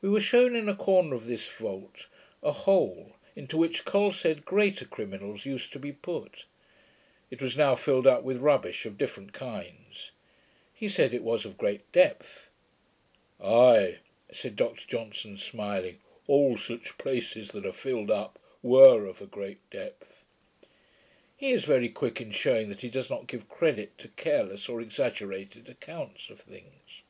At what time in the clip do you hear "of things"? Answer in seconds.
26.30-27.02